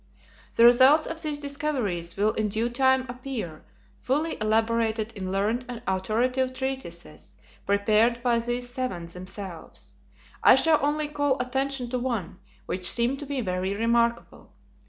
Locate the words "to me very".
13.19-13.75